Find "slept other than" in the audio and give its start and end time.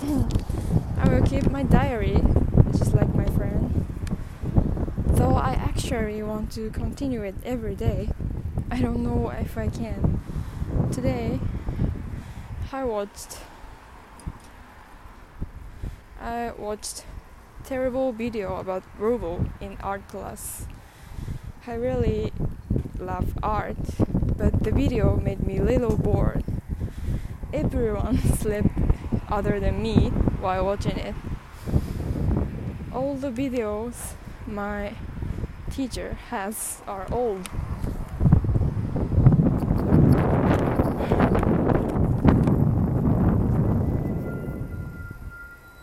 28.36-29.82